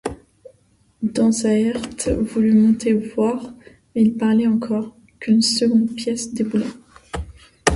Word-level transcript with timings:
Dansaert 1.03 2.09
voulut 2.25 2.55
monter 2.55 2.95
voir; 3.13 3.53
mais 3.93 4.01
il 4.01 4.17
parlait 4.17 4.47
encore, 4.47 4.95
qu’une 5.19 5.43
seconde 5.43 5.93
pièce 5.93 6.33
déboula. 6.33 6.65